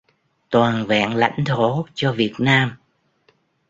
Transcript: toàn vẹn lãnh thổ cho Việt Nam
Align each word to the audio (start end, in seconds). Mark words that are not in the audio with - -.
toàn 0.49 0.85
vẹn 0.85 1.15
lãnh 1.15 1.39
thổ 1.45 1.85
cho 1.93 2.13
Việt 2.13 2.33
Nam 2.39 2.75